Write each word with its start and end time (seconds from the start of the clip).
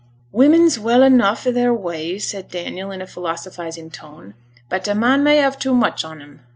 'Women's 0.31 0.79
well 0.79 1.03
enough 1.03 1.45
i' 1.45 1.51
their 1.51 1.71
way,' 1.71 2.17
said 2.17 2.49
Daniel, 2.49 2.89
in 2.89 3.03
a 3.03 3.05
philosophizing 3.05 3.91
tone, 3.91 4.33
'but 4.67 4.87
a 4.87 4.95
man 4.95 5.21
may 5.23 5.37
have 5.37 5.59
too 5.59 5.75
much 5.75 6.03
on 6.03 6.23
'em. 6.23 6.39